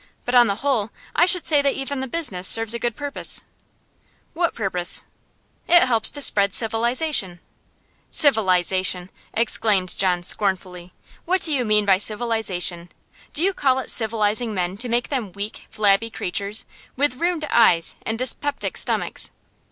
But, 0.25 0.33
on 0.33 0.47
the 0.47 0.55
whole, 0.65 0.89
I 1.15 1.27
should 1.27 1.45
say 1.45 1.61
that 1.61 1.75
even 1.75 1.99
the 1.99 2.07
business 2.07 2.47
serves 2.47 2.73
a 2.73 2.79
good 2.79 2.95
purpose.' 2.95 3.43
'What 4.33 4.55
purpose?' 4.55 5.05
'It 5.67 5.83
helps 5.83 6.09
to 6.09 6.21
spread 6.21 6.55
civilisation.' 6.55 7.39
'Civilisation!' 8.09 9.11
exclaimed 9.31 9.95
John, 9.95 10.23
scornfully. 10.23 10.91
'What 11.25 11.43
do 11.43 11.53
you 11.53 11.63
mean 11.65 11.85
by 11.85 11.99
civilisation? 11.99 12.89
Do 13.35 13.43
you 13.43 13.53
call 13.53 13.77
it 13.77 13.91
civilising 13.91 14.55
men 14.55 14.75
to 14.77 14.89
make 14.89 15.09
them 15.09 15.33
weak, 15.33 15.67
flabby 15.69 16.09
creatures, 16.09 16.65
with 16.97 17.17
ruined 17.17 17.45
eyes 17.51 17.95
and 18.03 18.17
dyspeptic 18.17 18.77
stomachs? 18.77 19.29